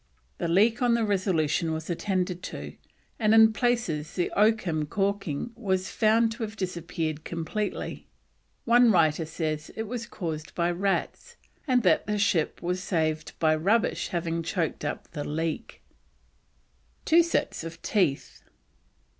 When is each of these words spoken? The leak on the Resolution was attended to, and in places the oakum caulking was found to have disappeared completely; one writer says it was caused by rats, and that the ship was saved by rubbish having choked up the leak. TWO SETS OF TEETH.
The 0.39 0.47
leak 0.47 0.81
on 0.81 0.95
the 0.95 1.05
Resolution 1.05 1.73
was 1.73 1.87
attended 1.87 2.41
to, 2.41 2.73
and 3.19 3.35
in 3.35 3.53
places 3.53 4.13
the 4.15 4.31
oakum 4.35 4.87
caulking 4.87 5.51
was 5.53 5.91
found 5.91 6.31
to 6.31 6.41
have 6.41 6.55
disappeared 6.55 7.23
completely; 7.23 8.07
one 8.65 8.89
writer 8.91 9.27
says 9.27 9.69
it 9.75 9.83
was 9.83 10.07
caused 10.07 10.55
by 10.55 10.71
rats, 10.71 11.35
and 11.67 11.83
that 11.83 12.07
the 12.07 12.17
ship 12.17 12.63
was 12.63 12.81
saved 12.81 13.37
by 13.37 13.55
rubbish 13.55 14.07
having 14.07 14.41
choked 14.41 14.83
up 14.83 15.11
the 15.11 15.23
leak. 15.23 15.83
TWO 17.05 17.21
SETS 17.21 17.63
OF 17.63 17.79
TEETH. 17.83 18.43